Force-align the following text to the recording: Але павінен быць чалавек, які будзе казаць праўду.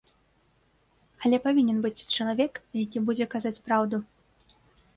Але 1.25 1.37
павінен 1.47 1.77
быць 1.85 2.05
чалавек, 2.15 2.53
які 2.83 3.05
будзе 3.11 3.25
казаць 3.37 3.55
праўду. 3.69 3.97